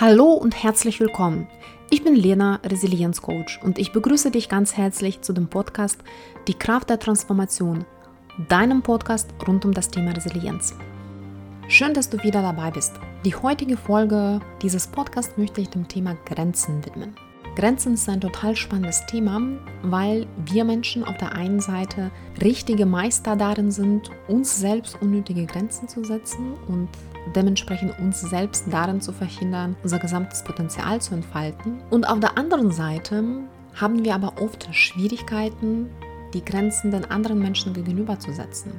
[0.00, 1.46] Hallo und herzlich willkommen.
[1.88, 6.00] Ich bin Lena, Resilienzcoach und ich begrüße dich ganz herzlich zu dem Podcast
[6.48, 7.84] Die Kraft der Transformation,
[8.48, 10.74] deinem Podcast rund um das Thema Resilienz.
[11.68, 12.94] Schön, dass du wieder dabei bist.
[13.24, 17.14] Die heutige Folge dieses Podcasts möchte ich dem Thema Grenzen widmen.
[17.54, 19.40] Grenzen ist ein total spannendes Thema,
[19.84, 22.10] weil wir Menschen auf der einen Seite
[22.42, 26.88] richtige Meister darin sind, uns selbst unnötige Grenzen zu setzen und
[27.34, 31.80] dementsprechend uns selbst darin zu verhindern, unser gesamtes Potenzial zu entfalten.
[31.90, 33.24] Und auf der anderen Seite
[33.74, 35.90] haben wir aber oft Schwierigkeiten,
[36.32, 38.72] die Grenzen den anderen Menschen gegenüberzusetzen.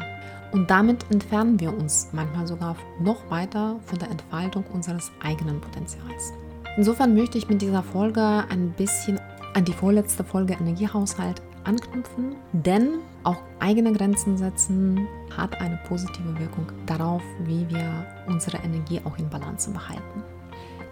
[0.52, 6.34] Und damit entfernen wir uns manchmal sogar noch weiter von der Entfaltung unseres eigenen Potenzials.
[6.78, 9.20] Insofern möchte ich mit dieser Folge ein bisschen
[9.54, 16.72] an die vorletzte Folge Energiehaushalt anknüpfen, denn auch eigene Grenzen setzen hat eine positive Wirkung
[16.86, 20.24] darauf, wie wir unsere Energie auch in Balance behalten.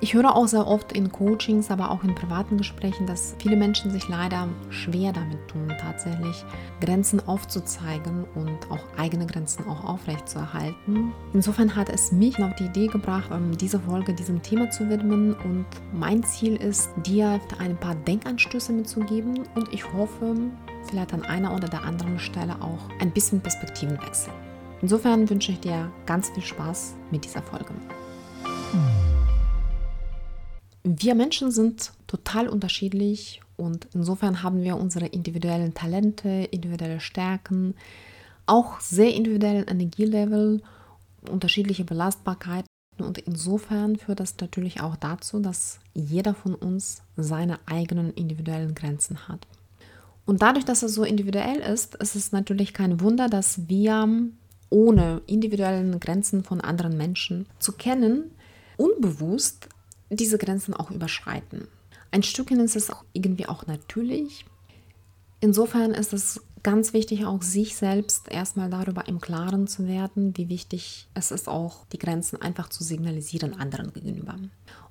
[0.04, 3.90] Ich höre auch sehr oft in Coachings, aber auch in privaten Gesprächen, dass viele Menschen
[3.90, 6.44] sich leider schwer damit tun, tatsächlich
[6.82, 11.14] Grenzen aufzuzeigen und auch eigene Grenzen auch aufrechtzuerhalten.
[11.34, 15.36] Insofern hat es mich auf die Idee gebracht, ähm, diese Folge diesem Thema zu widmen
[15.36, 20.36] und mein Ziel ist, dir ein paar Denkanstöße mitzugeben und ich hoffe,
[20.84, 24.34] vielleicht an einer oder der anderen Stelle auch ein bisschen Perspektivenwechsel.
[24.82, 27.74] Insofern wünsche ich dir ganz viel Spaß mit dieser Folge.
[30.84, 37.76] Wir Menschen sind total unterschiedlich und insofern haben wir unsere individuellen Talente, individuelle Stärken,
[38.46, 40.62] auch sehr individuellen Energielevel,
[41.30, 42.68] unterschiedliche Belastbarkeiten
[42.98, 49.28] und insofern führt das natürlich auch dazu, dass jeder von uns seine eigenen individuellen Grenzen
[49.28, 49.48] hat.
[50.26, 54.08] Und dadurch, dass es so individuell ist, ist es natürlich kein Wunder, dass wir
[54.70, 58.32] ohne individuellen Grenzen von anderen Menschen zu kennen,
[58.78, 59.68] unbewusst
[60.10, 61.68] diese Grenzen auch überschreiten.
[62.12, 64.46] Ein Stückchen ist es auch irgendwie auch natürlich.
[65.42, 70.50] Insofern ist es ganz wichtig, auch sich selbst erstmal darüber im Klaren zu werden, wie
[70.50, 74.38] wichtig es ist, auch die Grenzen einfach zu signalisieren anderen gegenüber.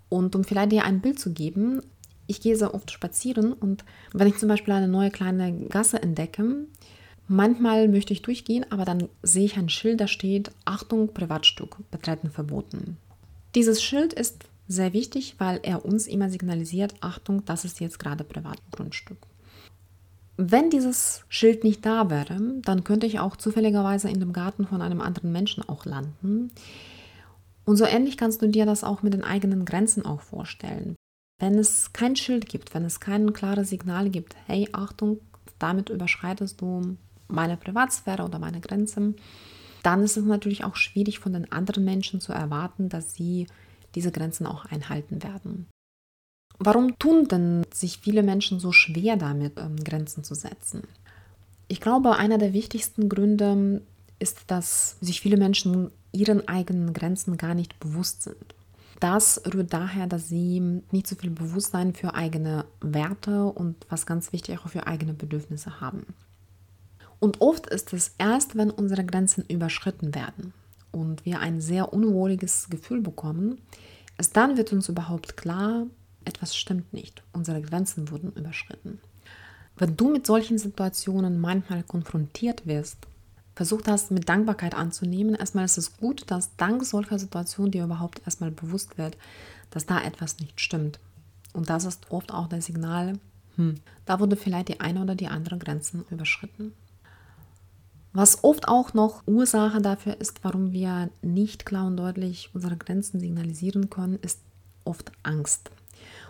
[0.09, 1.81] Und um vielleicht dir ein Bild zu geben,
[2.33, 6.67] ich gehe sehr oft spazieren und wenn ich zum Beispiel eine neue kleine Gasse entdecke,
[7.29, 12.31] manchmal möchte ich durchgehen, aber dann sehe ich ein Schild, da steht Achtung, Privatstück, betreten
[12.31, 12.97] verboten.
[13.55, 18.25] Dieses Schild ist sehr wichtig, weil er uns immer signalisiert, Achtung, das ist jetzt gerade
[18.25, 19.19] Privatgrundstück.
[20.39, 24.81] Wenn dieses Schild nicht da wäre, dann könnte ich auch zufälligerweise in dem Garten von
[24.81, 26.51] einem anderen Menschen auch landen.
[27.65, 30.97] Und so ähnlich kannst du dir das auch mit den eigenen Grenzen auch vorstellen.
[31.43, 35.19] Wenn es kein Schild gibt, wenn es kein klares Signal gibt, hey, Achtung,
[35.59, 39.17] damit überschreitest du meine Privatsphäre oder meine Grenzen,
[39.83, 43.49] dann ist es natürlich auch schwierig von den anderen Menschen zu erwarten, dass sie
[43.97, 45.67] diese Grenzen auch einhalten werden.
[46.61, 50.85] Warum tun denn sich viele Menschen so schwer damit, ähm, Grenzen zu setzen?
[51.67, 53.83] Ich glaube, einer der wichtigsten Gründe
[54.21, 58.55] ist, dass sich viele Menschen ihren eigenen Grenzen gar nicht bewusst sind.
[59.03, 64.33] Das rührt daher, dass sie nicht so viel Bewusstsein für eigene Werte und was ganz
[64.33, 66.07] wichtig auch für eigene Bedürfnisse haben.
[67.19, 70.55] Und oft ist es erst, wenn unsere Grenzen überschritten werden,
[70.93, 73.61] und wir ein sehr unwohliges Gefühl bekommen,
[74.19, 75.87] erst dann wird uns überhaupt klar,
[76.25, 77.25] etwas stimmt nicht.
[77.33, 79.01] Unsere Grenzen wurden überschritten.
[79.77, 82.99] Wenn du mit solchen Situationen manchmal konfrontiert wirst,
[83.55, 88.23] versucht hast, mit Dankbarkeit anzunehmen, erstmal ist es gut, dass dank solcher Situationen dir überhaupt
[88.25, 89.17] erstmal bewusst wird,
[89.71, 90.99] dass da etwas nicht stimmt.
[91.53, 93.19] Und das ist oft auch das Signal,
[93.57, 93.75] hm,
[94.07, 96.73] da wurde vielleicht die eine oder die andere Grenzen überschritten.
[98.15, 103.21] Was oft auch noch Ursache dafür ist, warum wir nicht klar und deutlich unsere Grenzen
[103.21, 104.41] signalisieren können, ist
[104.85, 105.71] oft Angst.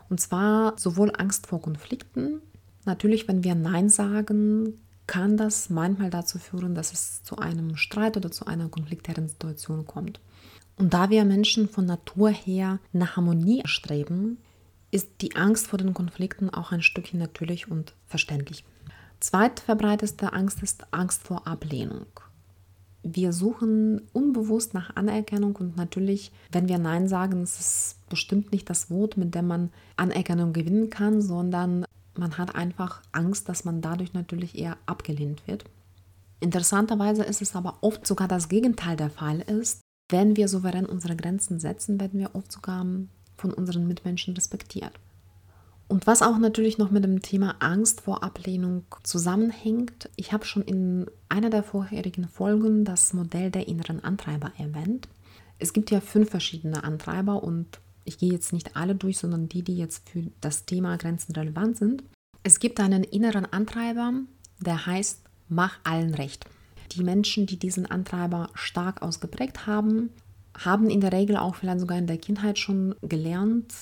[0.08, 2.40] Und zwar sowohl Angst vor Konflikten.
[2.84, 4.75] Natürlich, wenn wir Nein sagen,
[5.12, 9.87] kann das manchmal dazu führen, dass es zu einem Streit oder zu einer konfliktären Situation
[9.87, 10.20] kommt.
[10.79, 14.38] Und da wir Menschen von Natur her nach Harmonie streben,
[14.91, 18.64] ist die Angst vor den Konflikten auch ein Stückchen natürlich und verständlich.
[19.20, 22.06] Zweitverbreiteste Angst ist Angst vor Ablehnung.
[23.03, 28.70] Wir suchen unbewusst nach Anerkennung und natürlich, wenn wir Nein sagen, ist es bestimmt nicht
[28.70, 31.85] das Wort, mit dem man Anerkennung gewinnen kann, sondern
[32.17, 35.64] man hat einfach Angst, dass man dadurch natürlich eher abgelehnt wird.
[36.41, 39.81] Interessanterweise ist es aber oft sogar das Gegenteil der Fall ist.
[40.11, 42.85] Wenn wir souverän unsere Grenzen setzen, werden wir oft sogar
[43.37, 44.93] von unseren Mitmenschen respektiert.
[45.93, 50.62] Und was auch natürlich noch mit dem Thema Angst vor Ablehnung zusammenhängt, ich habe schon
[50.62, 55.06] in einer der vorherigen Folgen das Modell der inneren Antreiber erwähnt.
[55.59, 59.62] Es gibt ja fünf verschiedene Antreiber und Ich gehe jetzt nicht alle durch, sondern die,
[59.62, 62.02] die jetzt für das Thema Grenzen relevant sind.
[62.43, 64.12] Es gibt einen inneren Antreiber,
[64.60, 66.44] der heißt, mach allen recht.
[66.93, 70.10] Die Menschen, die diesen Antreiber stark ausgeprägt haben,
[70.58, 73.72] haben in der Regel auch vielleicht sogar in der Kindheit schon gelernt,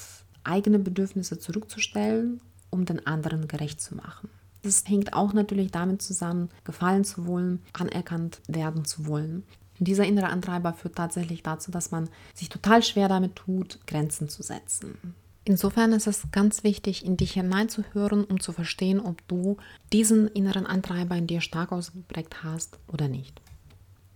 [0.45, 2.41] eigene Bedürfnisse zurückzustellen,
[2.71, 4.29] um den anderen gerecht zu machen.
[4.63, 9.43] Das hängt auch natürlich damit zusammen, gefallen zu wollen, anerkannt werden zu wollen.
[9.81, 14.43] Dieser innere Antreiber führt tatsächlich dazu, dass man sich total schwer damit tut, Grenzen zu
[14.43, 15.15] setzen.
[15.45, 19.57] Insofern ist es ganz wichtig, in dich hineinzuhören, um zu verstehen, ob du
[19.91, 23.41] diesen inneren Antreiber in dir stark ausgeprägt hast oder nicht.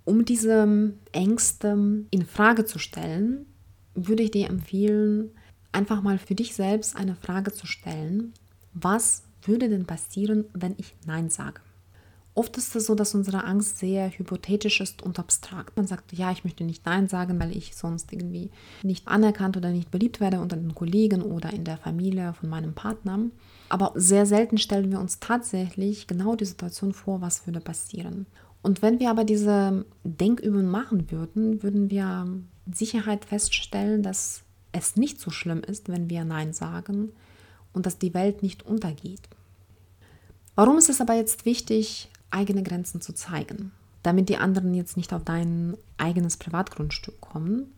[0.04, 3.46] Um diese Ängste in Frage zu stellen,
[3.94, 5.30] würde ich dir empfehlen,
[5.72, 8.34] einfach mal für dich selbst eine Frage zu stellen.
[8.74, 11.62] Was würde denn passieren, wenn ich Nein sage?
[12.36, 15.76] Oft ist es so, dass unsere Angst sehr hypothetisch ist und abstrakt.
[15.76, 18.50] Man sagt, ja, ich möchte nicht Nein sagen, weil ich sonst irgendwie
[18.82, 22.74] nicht anerkannt oder nicht beliebt werde unter den Kollegen oder in der Familie von meinem
[22.74, 23.20] Partner.
[23.68, 28.26] Aber sehr selten stellen wir uns tatsächlich genau die Situation vor, was würde passieren.
[28.62, 32.26] Und wenn wir aber diese Denkübung machen würden, würden wir
[32.66, 34.42] mit Sicherheit feststellen, dass
[34.72, 37.12] es nicht so schlimm ist, wenn wir Nein sagen
[37.72, 39.28] und dass die Welt nicht untergeht.
[40.56, 43.72] Warum ist es aber jetzt wichtig, eigene Grenzen zu zeigen,
[44.02, 47.72] damit die anderen jetzt nicht auf dein eigenes Privatgrundstück kommen.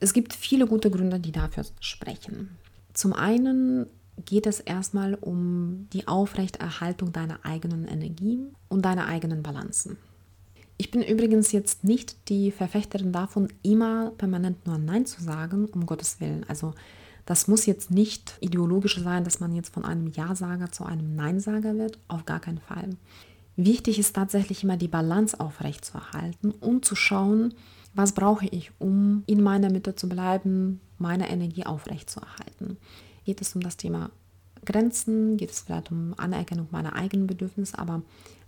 [0.00, 2.56] Es gibt viele gute Gründe, die dafür sprechen.
[2.92, 3.86] Zum einen
[4.24, 8.38] geht es erstmal um die Aufrechterhaltung deiner eigenen Energie
[8.68, 9.96] und deiner eigenen Balancen.
[10.76, 15.86] Ich bin übrigens jetzt nicht die Verfechterin davon, immer permanent nur Nein zu sagen, um
[15.86, 16.44] Gottes Willen.
[16.48, 16.74] Also
[17.26, 21.76] das muss jetzt nicht ideologisch sein, dass man jetzt von einem Ja-Sager zu einem Nein-Sager
[21.78, 22.90] wird, auf gar keinen Fall.
[23.56, 27.54] Wichtig ist tatsächlich immer die Balance aufrechtzuerhalten und zu schauen,
[27.94, 32.76] was brauche ich, um in meiner Mitte zu bleiben, meine Energie aufrechtzuerhalten.
[33.24, 34.10] Geht es um das Thema
[34.64, 38.02] Grenzen, geht es vielleicht um Anerkennung meiner eigenen Bedürfnisse, aber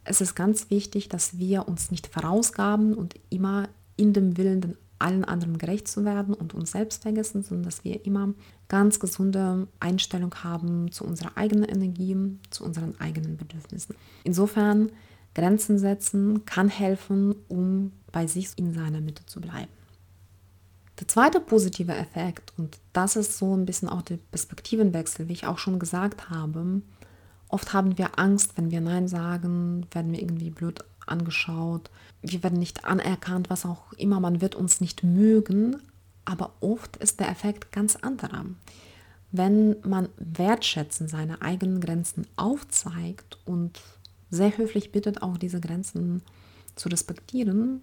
[0.05, 4.77] es ist ganz wichtig, dass wir uns nicht verausgaben und immer in dem Willen den
[4.99, 8.35] allen anderen gerecht zu werden und uns selbst vergessen, sondern dass wir immer
[8.69, 12.17] ganz gesunde Einstellung haben zu unserer eigenen Energie,
[12.51, 13.95] zu unseren eigenen Bedürfnissen.
[14.25, 14.91] Insofern
[15.35, 19.71] Grenzen setzen kann helfen, um bei sich in seiner Mitte zu bleiben.
[20.99, 25.47] Der zweite positive Effekt, und das ist so ein bisschen auch der Perspektivenwechsel, wie ich
[25.47, 26.81] auch schon gesagt habe,
[27.49, 31.91] oft haben wir Angst, wenn wir Nein sagen, werden wir irgendwie blöd angeschaut,
[32.23, 35.77] wir werden nicht anerkannt, was auch immer, man wird uns nicht mögen,
[36.25, 38.45] aber oft ist der Effekt ganz anderer.
[39.33, 43.81] Wenn man wertschätzen seine eigenen Grenzen aufzeigt und
[44.31, 46.23] sehr höflich bittet, auch diese Grenzen
[46.75, 47.81] zu respektieren,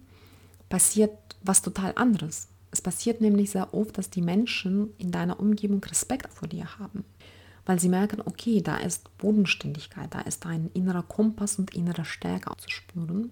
[0.68, 1.12] passiert
[1.42, 2.48] was total anderes.
[2.70, 7.04] Es passiert nämlich sehr oft, dass die Menschen in deiner Umgebung Respekt vor dir haben,
[7.66, 12.52] weil sie merken, okay, da ist Bodenständigkeit, da ist ein innerer Kompass und innere Stärke
[12.58, 13.30] zu spüren.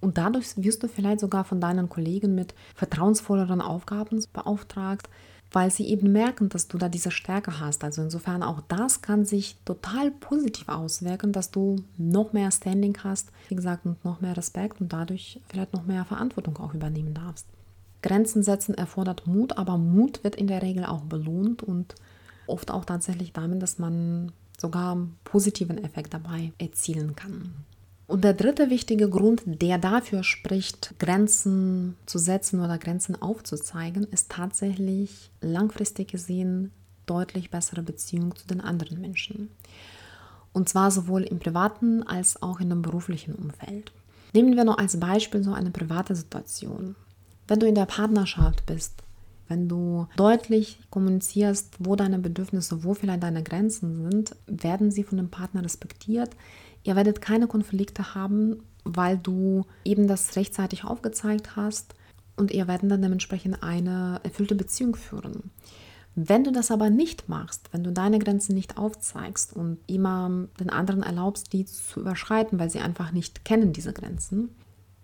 [0.00, 5.08] Und dadurch wirst du vielleicht sogar von deinen Kollegen mit vertrauensvolleren Aufgaben beauftragt,
[5.52, 7.84] weil sie eben merken, dass du da diese Stärke hast.
[7.84, 13.30] Also insofern auch das kann sich total positiv auswirken, dass du noch mehr Standing hast,
[13.48, 17.46] wie gesagt, und noch mehr Respekt und dadurch vielleicht noch mehr Verantwortung auch übernehmen darfst.
[18.02, 21.94] Grenzen setzen erfordert Mut, aber Mut wird in der Regel auch belohnt und
[22.48, 27.52] oft auch tatsächlich damit, dass man sogar positiven Effekt dabei erzielen kann.
[28.06, 34.30] Und der dritte wichtige Grund, der dafür spricht, Grenzen zu setzen oder Grenzen aufzuzeigen, ist
[34.30, 36.70] tatsächlich langfristig gesehen
[37.06, 39.50] deutlich bessere Beziehung zu den anderen Menschen.
[40.52, 43.92] Und zwar sowohl im privaten als auch in dem beruflichen Umfeld.
[44.32, 46.94] Nehmen wir noch als Beispiel so eine private Situation.
[47.48, 49.02] Wenn du in der Partnerschaft bist,
[49.48, 55.18] wenn du deutlich kommunizierst, wo deine Bedürfnisse, wo vielleicht deine Grenzen sind, werden sie von
[55.18, 56.30] dem Partner respektiert,
[56.86, 61.96] Ihr werdet keine Konflikte haben, weil du eben das rechtzeitig aufgezeigt hast
[62.36, 65.50] und ihr werdet dann dementsprechend eine erfüllte Beziehung führen.
[66.14, 70.70] Wenn du das aber nicht machst, wenn du deine Grenzen nicht aufzeigst und immer den
[70.70, 74.50] anderen erlaubst, die zu überschreiten, weil sie einfach nicht kennen, diese Grenzen,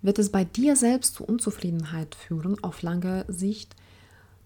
[0.03, 3.75] wird es bei dir selbst zu Unzufriedenheit führen auf lange Sicht.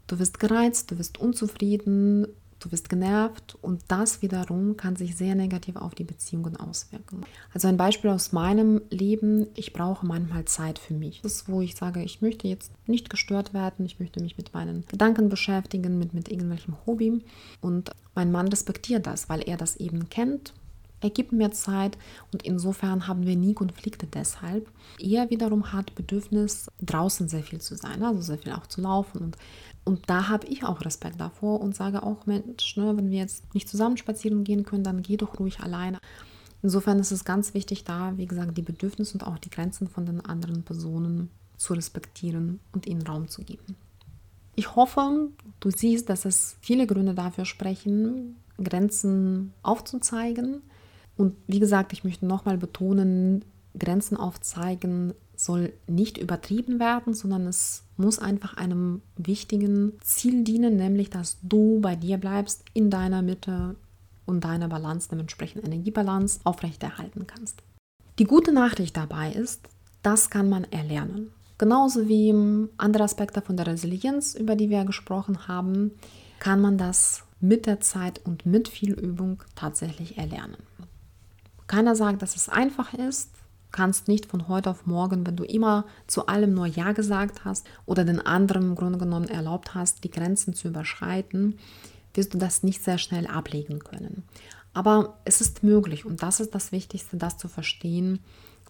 [0.06, 2.28] Du wirst gereizt, du wirst unzufrieden,
[2.60, 7.24] du bist genervt und das wiederum kann sich sehr negativ auf die Beziehungen auswirken.
[7.52, 11.20] Also ein Beispiel aus meinem Leben, ich brauche manchmal Zeit für mich.
[11.22, 14.54] Das ist, wo ich sage, ich möchte jetzt nicht gestört werden, ich möchte mich mit
[14.54, 17.22] meinen Gedanken beschäftigen, mit, mit irgendwelchem Hobby
[17.60, 20.52] und mein Mann respektiert das, weil er das eben kennt
[21.00, 21.98] er gibt mir Zeit
[22.32, 24.68] und insofern haben wir nie Konflikte deshalb.
[24.98, 29.18] Er wiederum hat Bedürfnis, draußen sehr viel zu sein, also sehr viel auch zu laufen
[29.18, 29.36] und
[29.86, 33.54] Und da habe ich auch Respekt davor und sage auch, Mensch, ne, wenn wir jetzt
[33.54, 36.00] nicht zusammen spazieren gehen können, dann geh doch ruhig alleine.
[36.60, 40.04] Insofern ist es ganz wichtig, da, wie gesagt, die Bedürfnisse und auch die Grenzen von
[40.04, 43.76] den anderen Personen zu respektieren und ihnen Raum zu geben.
[44.56, 45.28] Ich hoffe,
[45.60, 50.62] du siehst, dass es viele Gründe dafür sprechen, Grenzen aufzuzeigen.
[51.16, 53.44] Und wie gesagt, ich möchte nochmal betonen,
[53.78, 61.10] Grenzen aufzeigen soll nicht übertrieben werden, sondern es muss einfach einem wichtigen Ziel dienen, nämlich
[61.10, 63.76] dass du bei dir bleibst, in deiner Mitte
[64.26, 67.62] und deiner Balance, dementsprechend Energiebalance, aufrechterhalten kannst.
[68.18, 69.60] Die gute Nachricht dabei ist,
[70.02, 71.30] das kann man erlernen.
[71.58, 72.34] Genauso wie
[72.76, 75.92] andere Aspekte von der Resilienz, über die wir gesprochen haben,
[76.38, 80.56] kann man das mit der Zeit und mit viel Übung tatsächlich erlernen.
[81.66, 83.30] Keiner sagt, dass es einfach ist,
[83.76, 87.66] kannst nicht von heute auf morgen, wenn du immer zu allem nur Ja gesagt hast
[87.84, 91.58] oder den anderen im Grunde genommen erlaubt hast, die Grenzen zu überschreiten,
[92.14, 94.24] wirst du das nicht sehr schnell ablegen können.
[94.72, 98.20] Aber es ist möglich und das ist das Wichtigste, das zu verstehen,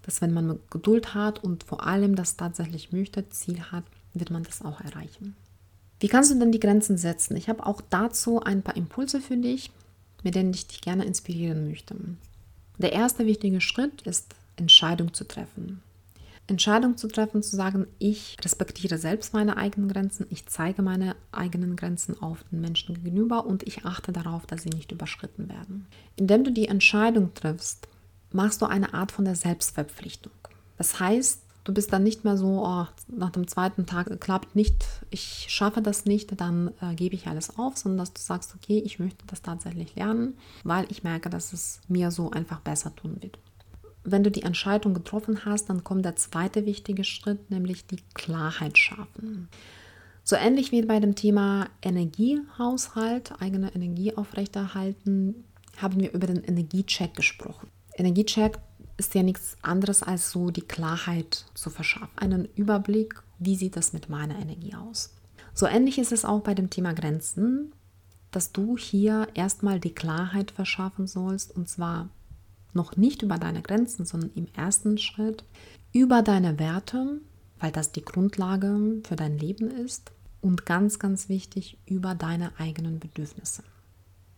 [0.02, 4.42] dass wenn man Geduld hat und vor allem das tatsächlich möchte, Ziel hat, wird man
[4.42, 5.36] das auch erreichen.
[6.00, 7.36] Wie kannst du denn die Grenzen setzen?
[7.36, 9.70] Ich habe auch dazu ein paar Impulse für dich,
[10.24, 11.94] mit denen ich dich gerne inspirieren möchte.
[12.78, 15.82] Der erste wichtige Schritt ist Entscheidung zu treffen.
[16.48, 21.74] Entscheidung zu treffen, zu sagen, ich respektiere selbst meine eigenen Grenzen, ich zeige meine eigenen
[21.74, 25.86] Grenzen auf den Menschen gegenüber und ich achte darauf, dass sie nicht überschritten werden.
[26.14, 27.88] Indem du die Entscheidung triffst,
[28.30, 30.32] machst du eine Art von der Selbstverpflichtung.
[30.76, 34.84] Das heißt, du bist dann nicht mehr so, oh, nach dem zweiten Tag klappt nicht,
[35.10, 38.78] ich schaffe das nicht, dann äh, gebe ich alles auf, sondern dass du sagst, okay,
[38.78, 43.16] ich möchte das tatsächlich lernen, weil ich merke, dass es mir so einfach besser tun
[43.20, 43.36] wird
[44.06, 48.78] wenn du die Entscheidung getroffen hast, dann kommt der zweite wichtige Schritt, nämlich die Klarheit
[48.78, 49.48] schaffen.
[50.22, 55.44] So ähnlich wie bei dem Thema Energiehaushalt, eigene Energie aufrechterhalten,
[55.76, 57.68] haben wir über den Energiecheck gesprochen.
[57.96, 58.58] Energiecheck
[58.96, 63.92] ist ja nichts anderes als so die Klarheit zu verschaffen, einen Überblick, wie sieht das
[63.92, 65.14] mit meiner Energie aus.
[65.52, 67.72] So ähnlich ist es auch bei dem Thema Grenzen,
[68.30, 72.08] dass du hier erstmal die Klarheit verschaffen sollst und zwar
[72.76, 75.44] noch nicht über deine Grenzen, sondern im ersten Schritt
[75.92, 77.20] über deine Werte,
[77.58, 83.00] weil das die Grundlage für dein Leben ist und ganz, ganz wichtig über deine eigenen
[83.00, 83.64] Bedürfnisse.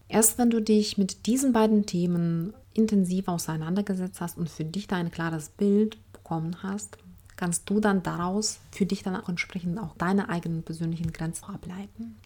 [0.09, 4.97] Erst wenn du dich mit diesen beiden Themen intensiv auseinandergesetzt hast und für dich da
[4.97, 6.97] ein klares Bild bekommen hast,
[7.37, 12.16] kannst du dann daraus für dich dann auch entsprechend auch deine eigenen persönlichen Grenzen ableiten.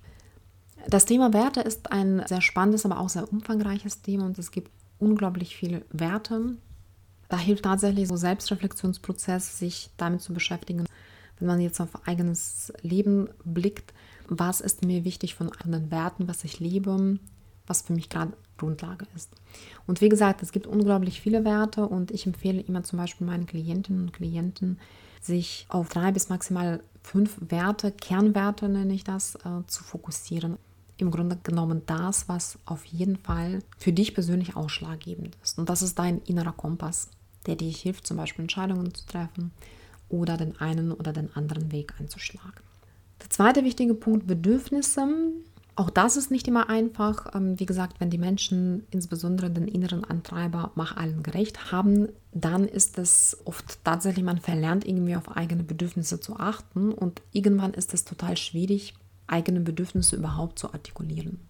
[0.88, 4.70] Das Thema Werte ist ein sehr spannendes, aber auch sehr umfangreiches Thema und es gibt
[5.02, 6.56] unglaublich viele Werte.
[7.28, 10.86] Da hilft tatsächlich so Selbstreflexionsprozess, sich damit zu beschäftigen,
[11.38, 13.92] wenn man jetzt auf eigenes Leben blickt,
[14.28, 17.18] was ist mir wichtig von anderen Werten, was ich lebe,
[17.66, 19.30] was für mich gerade Grundlage ist.
[19.86, 23.46] Und wie gesagt, es gibt unglaublich viele Werte und ich empfehle immer zum Beispiel meinen
[23.46, 24.78] Klientinnen und Klienten,
[25.20, 30.58] sich auf drei bis maximal fünf Werte, Kernwerte nenne ich das, äh, zu fokussieren
[31.02, 35.58] im Grunde genommen das, was auf jeden Fall für dich persönlich ausschlaggebend ist.
[35.58, 37.08] Und das ist dein innerer Kompass,
[37.46, 39.52] der dir hilft, zum Beispiel Entscheidungen zu treffen
[40.08, 42.62] oder den einen oder den anderen Weg einzuschlagen.
[43.22, 45.06] Der zweite wichtige Punkt, Bedürfnisse.
[45.74, 47.34] Auch das ist nicht immer einfach.
[47.34, 52.66] Ähm, wie gesagt, wenn die Menschen insbesondere den inneren Antreiber mach allen gerecht haben, dann
[52.66, 57.94] ist es oft tatsächlich, man verlernt irgendwie auf eigene Bedürfnisse zu achten und irgendwann ist
[57.94, 58.94] es total schwierig,
[59.26, 61.40] eigene Bedürfnisse überhaupt zu artikulieren.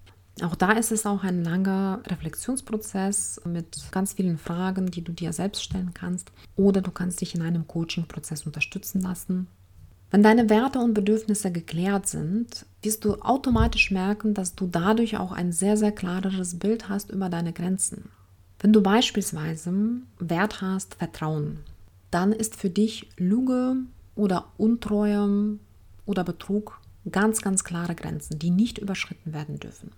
[0.40, 5.32] Auch da ist es auch ein langer Reflexionsprozess mit ganz vielen Fragen, die du dir
[5.32, 6.32] selbst stellen kannst.
[6.56, 9.46] Oder du kannst dich in einem Coaching-Prozess unterstützen lassen.
[10.10, 15.32] Wenn deine Werte und Bedürfnisse geklärt sind, wirst du automatisch merken, dass du dadurch auch
[15.32, 18.10] ein sehr, sehr klareres Bild hast über deine Grenzen.
[18.58, 19.72] Wenn du beispielsweise
[20.18, 21.60] Wert hast, Vertrauen,
[22.10, 23.76] dann ist für dich Lüge
[24.14, 25.58] oder Untreue
[26.04, 26.78] oder Betrug
[27.10, 29.90] Ganz, ganz klare Grenzen, die nicht überschritten werden dürfen.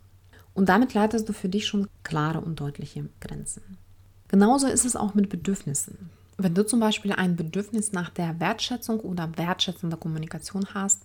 [0.54, 3.62] Und damit leitest du für dich schon klare und deutliche Grenzen.
[4.28, 6.10] Genauso ist es auch mit Bedürfnissen.
[6.38, 11.02] Wenn du zum Beispiel ein Bedürfnis nach der Wertschätzung oder wertschätzender Kommunikation hast,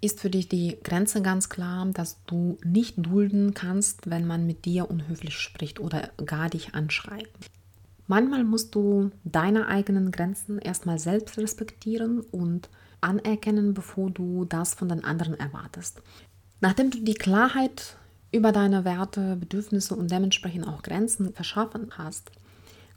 [0.00, 4.64] ist für dich die Grenze ganz klar, dass du nicht dulden kannst, wenn man mit
[4.64, 7.28] dir unhöflich spricht oder gar dich anschreit.
[8.06, 12.68] Manchmal musst du deine eigenen Grenzen erstmal selbst respektieren und
[13.04, 16.02] anerkennen, bevor du das von den anderen erwartest.
[16.60, 17.96] Nachdem du die Klarheit
[18.32, 22.32] über deine Werte, Bedürfnisse und dementsprechend auch Grenzen verschaffen hast,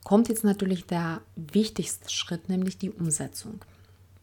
[0.03, 3.59] kommt jetzt natürlich der wichtigste Schritt, nämlich die Umsetzung.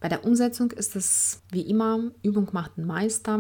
[0.00, 3.38] Bei der Umsetzung ist es wie immer, Übung macht den Meister.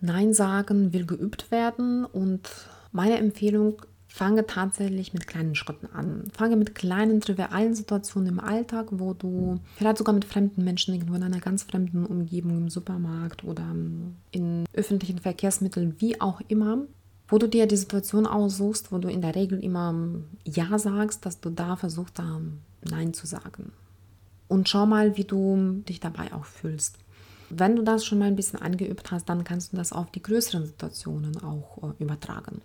[0.00, 2.48] Nein sagen will geübt werden und
[2.92, 6.24] meine Empfehlung, fange tatsächlich mit kleinen Schritten an.
[6.32, 11.14] Fange mit kleinen, trivialen Situationen im Alltag, wo du vielleicht sogar mit fremden Menschen irgendwo
[11.14, 13.64] in einer ganz fremden Umgebung im Supermarkt oder
[14.32, 16.78] in öffentlichen Verkehrsmitteln, wie auch immer,
[17.28, 19.94] wo du dir die Situation aussuchst, wo du in der Regel immer
[20.44, 22.40] Ja sagst, dass du da versuchst, da
[22.82, 23.72] Nein zu sagen.
[24.48, 26.98] Und schau mal, wie du dich dabei auch fühlst.
[27.50, 30.22] Wenn du das schon mal ein bisschen eingeübt hast, dann kannst du das auf die
[30.22, 32.62] größeren Situationen auch äh, übertragen.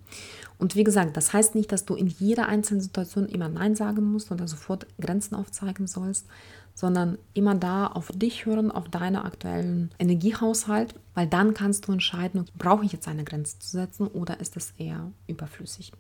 [0.58, 4.04] Und wie gesagt, das heißt nicht, dass du in jeder einzelnen Situation immer Nein sagen
[4.12, 6.28] musst oder sofort Grenzen aufzeigen sollst,
[6.76, 12.46] sondern immer da auf dich hören, auf deinen aktuellen Energiehaushalt, weil dann kannst du entscheiden,
[12.58, 15.94] brauche ich jetzt eine Grenze zu setzen oder ist es eher überflüssig.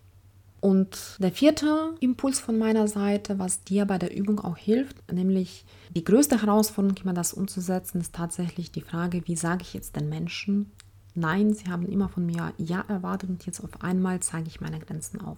[0.65, 5.63] Und der vierte Impuls von meiner Seite, was dir bei der Übung auch hilft, nämlich
[5.95, 10.09] die größte Herausforderung, immer das umzusetzen, ist tatsächlich die Frage, wie sage ich jetzt den
[10.09, 10.71] Menschen,
[11.13, 14.79] nein, sie haben immer von mir Ja erwartet und jetzt auf einmal zeige ich meine
[14.79, 15.37] Grenzen auf.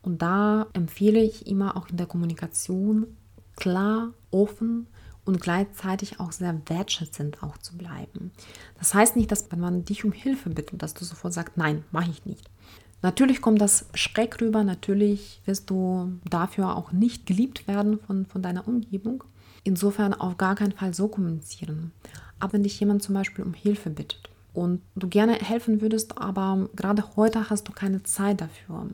[0.00, 3.08] Und da empfehle ich immer auch in der Kommunikation
[3.56, 4.86] klar, offen
[5.24, 8.30] und gleichzeitig auch sehr wertschätzend auch zu bleiben.
[8.78, 11.82] Das heißt nicht, dass wenn man dich um Hilfe bittet, dass du sofort sagst, nein,
[11.90, 12.48] mache ich nicht.
[13.02, 18.42] Natürlich kommt das schräg rüber, natürlich wirst du dafür auch nicht geliebt werden von, von
[18.42, 19.22] deiner Umgebung.
[19.62, 21.92] Insofern auf gar keinen Fall so kommunizieren.
[22.40, 26.68] Aber wenn dich jemand zum Beispiel um Hilfe bittet und du gerne helfen würdest, aber
[26.74, 28.88] gerade heute hast du keine Zeit dafür,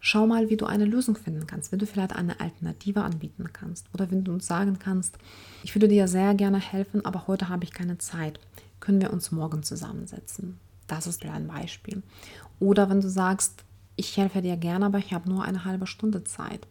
[0.00, 3.86] schau mal, wie du eine Lösung finden kannst, wenn du vielleicht eine Alternative anbieten kannst
[3.94, 5.18] oder wenn du uns sagen kannst,
[5.64, 8.38] ich würde dir sehr gerne helfen, aber heute habe ich keine Zeit.
[8.80, 10.58] Können wir uns morgen zusammensetzen?
[10.86, 12.02] Das ist ein Beispiel.
[12.58, 13.64] Oder wenn du sagst,
[13.96, 16.66] ich helfe dir gerne, aber ich habe nur eine halbe Stunde Zeit.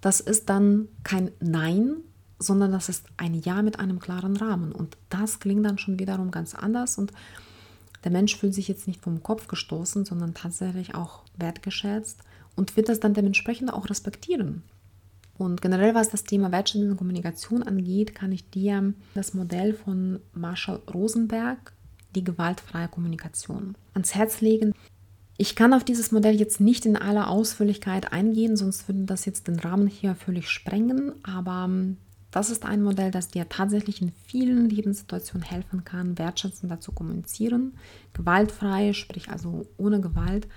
[0.00, 1.96] Das ist dann kein Nein,
[2.38, 4.72] sondern das ist ein Ja mit einem klaren Rahmen.
[4.72, 6.98] Und das klingt dann schon wiederum ganz anders.
[6.98, 7.12] Und
[8.04, 12.20] der Mensch fühlt sich jetzt nicht vom Kopf gestoßen, sondern tatsächlich auch wertgeschätzt
[12.56, 14.62] und wird das dann dementsprechend auch respektieren.
[15.38, 20.80] Und generell, was das Thema wertschätzende Kommunikation angeht, kann ich dir das Modell von Marshall
[20.92, 21.72] Rosenberg
[22.14, 24.74] die gewaltfreie Kommunikation ans Herz legen.
[25.36, 29.48] Ich kann auf dieses Modell jetzt nicht in aller Ausführlichkeit eingehen, sonst würde das jetzt
[29.48, 31.96] den Rahmen hier völlig sprengen, aber ähm,
[32.30, 37.74] das ist ein Modell, das dir tatsächlich in vielen Lebenssituationen helfen kann, wertschätzender zu kommunizieren,
[38.14, 40.48] gewaltfrei, sprich also ohne Gewalt.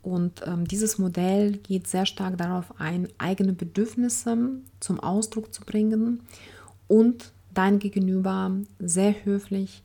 [0.00, 4.36] Und ähm, dieses Modell geht sehr stark darauf ein, eigene Bedürfnisse
[4.78, 6.20] zum Ausdruck zu bringen
[6.86, 9.82] und dein Gegenüber sehr höflich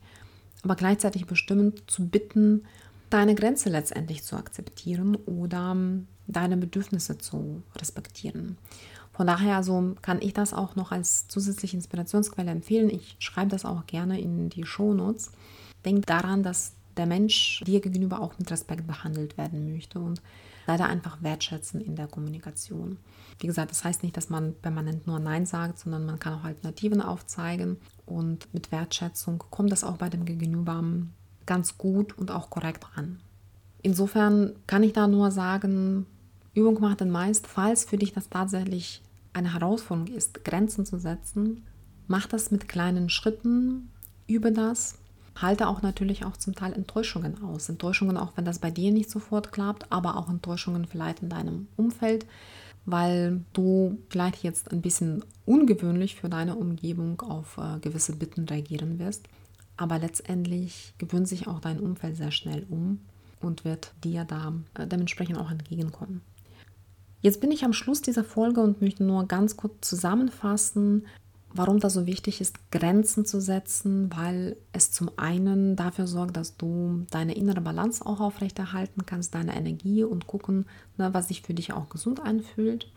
[0.64, 2.64] aber gleichzeitig bestimmend zu bitten,
[3.10, 8.56] deine Grenze letztendlich zu akzeptieren oder ähm, deine Bedürfnisse zu respektieren.
[9.12, 12.90] Von daher also kann ich das auch noch als zusätzliche Inspirationsquelle empfehlen.
[12.90, 15.30] Ich schreibe das auch gerne in die Shownotes.
[15.84, 20.20] Denk daran, dass der Mensch dir gegenüber auch mit Respekt behandelt werden möchte und
[20.66, 22.98] leider einfach wertschätzen in der Kommunikation.
[23.38, 26.44] Wie gesagt, das heißt nicht, dass man permanent nur Nein sagt, sondern man kann auch
[26.44, 30.82] Alternativen aufzeigen und mit Wertschätzung kommt das auch bei dem Gegenüber
[31.46, 33.20] ganz gut und auch korrekt an.
[33.82, 36.06] Insofern kann ich da nur sagen,
[36.54, 37.46] Übung macht den meist.
[37.46, 39.02] Falls für dich das tatsächlich
[39.32, 41.64] eine Herausforderung ist, Grenzen zu setzen,
[42.06, 43.90] mach das mit kleinen Schritten,
[44.26, 44.98] übe das
[45.36, 47.68] halte auch natürlich auch zum Teil Enttäuschungen aus.
[47.68, 51.66] Enttäuschungen auch, wenn das bei dir nicht sofort klappt, aber auch Enttäuschungen vielleicht in deinem
[51.76, 52.26] Umfeld,
[52.86, 58.98] weil du vielleicht jetzt ein bisschen ungewöhnlich für deine Umgebung auf äh, gewisse Bitten reagieren
[58.98, 59.26] wirst.
[59.76, 63.00] Aber letztendlich gewöhnt sich auch dein Umfeld sehr schnell um
[63.40, 66.22] und wird dir da äh, dementsprechend auch entgegenkommen.
[67.20, 71.06] Jetzt bin ich am Schluss dieser Folge und möchte nur ganz kurz zusammenfassen,
[71.54, 76.56] warum das so wichtig ist, Grenzen zu setzen, weil es zum einen dafür sorgt, dass
[76.56, 80.66] du deine innere Balance auch aufrechterhalten kannst, deine Energie und gucken,
[80.98, 82.90] ne, was sich für dich auch gesund anfühlt.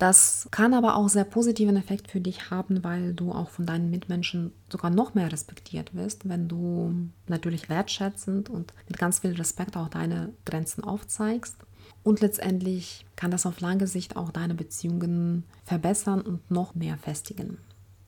[0.00, 3.90] Das kann aber auch sehr positiven Effekt für dich haben, weil du auch von deinen
[3.90, 6.94] Mitmenschen sogar noch mehr respektiert wirst, wenn du
[7.28, 11.54] natürlich wertschätzend und mit ganz viel Respekt auch deine Grenzen aufzeigst.
[12.02, 17.58] Und letztendlich kann das auf lange Sicht auch deine Beziehungen verbessern und noch mehr festigen.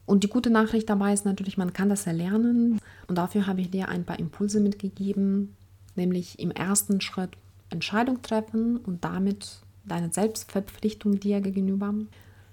[0.07, 2.81] Und die gute Nachricht dabei ist natürlich, man kann das erlernen.
[3.07, 5.55] Und dafür habe ich dir ein paar Impulse mitgegeben,
[5.95, 7.33] nämlich im ersten Schritt
[7.69, 11.95] Entscheidung treffen und damit deine Selbstverpflichtung dir gegenüber.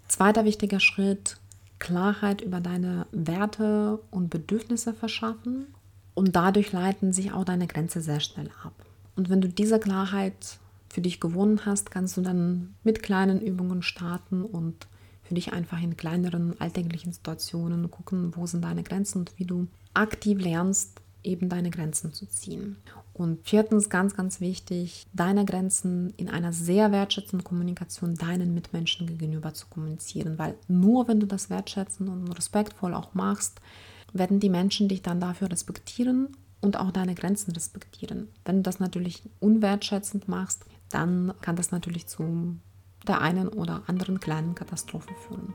[0.08, 1.38] Zweiter wichtiger Schritt,
[1.80, 5.68] Klarheit über deine Werte und Bedürfnisse verschaffen.
[6.13, 8.74] Und dadurch leiten sich auch deine Grenzen sehr schnell ab.
[9.15, 13.82] Und wenn du diese Klarheit für dich gewonnen hast, kannst du dann mit kleinen Übungen
[13.84, 14.88] starten und
[15.24, 19.68] für dich einfach in kleineren alltäglichen Situationen gucken, wo sind deine Grenzen und wie du
[19.94, 22.77] aktiv lernst, eben deine Grenzen zu ziehen.
[23.13, 29.53] Und viertens, ganz, ganz wichtig, deine Grenzen in einer sehr wertschätzenden Kommunikation deinen Mitmenschen gegenüber
[29.53, 33.60] zu kommunizieren, weil nur wenn du das wertschätzend und respektvoll auch machst,
[34.13, 36.29] werden die Menschen dich dann dafür respektieren
[36.62, 38.27] und auch deine Grenzen respektieren.
[38.45, 42.55] Wenn du das natürlich unwertschätzend machst, dann kann das natürlich zu
[43.08, 45.53] der einen oder anderen kleinen Katastrophe führen.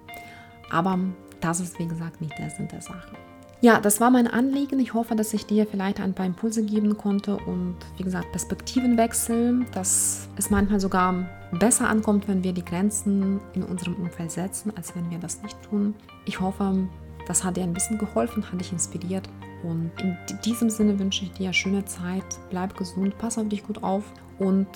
[0.71, 0.99] Aber
[1.41, 3.17] das ist, wie gesagt, nicht der Sinn der Sache.
[3.65, 4.79] Ja, das war mein Anliegen.
[4.79, 9.65] Ich hoffe, dass ich dir vielleicht ein paar Impulse geben konnte und wie gesagt, Perspektivenwechsel,
[9.73, 14.95] dass es manchmal sogar besser ankommt, wenn wir die Grenzen in unserem Umfeld setzen, als
[14.95, 15.95] wenn wir das nicht tun.
[16.27, 16.87] Ich hoffe,
[17.27, 19.31] das hat dir ein bisschen geholfen, hat dich inspiriert.
[19.63, 22.39] Und in diesem Sinne wünsche ich dir schöne Zeit.
[22.51, 24.05] Bleib gesund, pass auf dich gut auf
[24.39, 24.69] und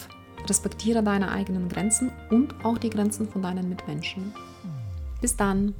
[0.48, 4.32] respektiere deine eigenen Grenzen und auch die Grenzen von deinen Mitmenschen.
[5.20, 5.74] Bis dann!